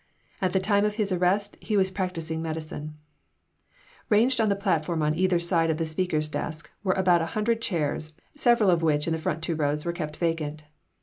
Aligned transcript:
At 0.41 0.53
the 0.53 0.59
time 0.59 0.83
of 0.83 0.95
his 0.95 1.11
arrest 1.11 1.57
he 1.59 1.77
was 1.77 1.91
practising 1.91 2.41
medicine 2.41 2.95
Ranged 4.09 4.41
on 4.41 4.49
the 4.49 4.55
platform 4.55 5.03
on 5.03 5.13
either 5.13 5.37
side 5.39 5.69
of 5.69 5.77
the 5.77 5.85
speaker's 5.85 6.27
desk 6.27 6.71
were 6.83 6.93
about 6.93 7.21
a 7.21 7.27
hundred 7.37 7.61
chairs, 7.61 8.15
several 8.33 8.71
of 8.71 8.81
which 8.81 9.05
in 9.05 9.13
the 9.13 9.19
two 9.19 9.21
front 9.21 9.47
rows 9.49 9.85
were 9.85 9.93
kept 9.93 10.17
vacant. 10.17 10.63